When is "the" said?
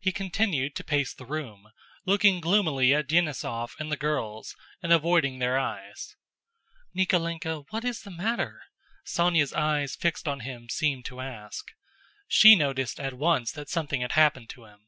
1.12-1.26, 3.92-3.98, 8.00-8.10